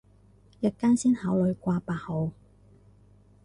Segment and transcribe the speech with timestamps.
[0.61, 2.31] 日間先考慮掛八號